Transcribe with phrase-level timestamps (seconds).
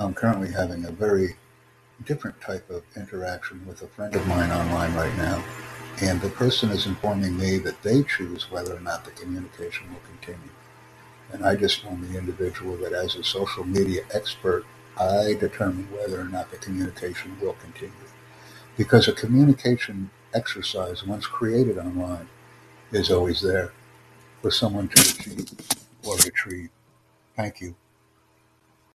[0.00, 1.36] I'm currently having a very
[2.04, 5.44] different type of interaction with a friend of mine online right now.
[6.02, 10.00] And the person is informing me that they choose whether or not the communication will
[10.00, 10.50] continue.
[11.32, 14.64] And I just warn the individual that as a social media expert,
[14.98, 17.94] I determine whether or not the communication will continue.
[18.76, 22.28] Because a communication exercise, once created online,
[22.92, 23.72] is always there
[24.42, 25.48] for someone to achieve
[26.04, 26.70] or retrieve.
[27.36, 27.76] Thank you.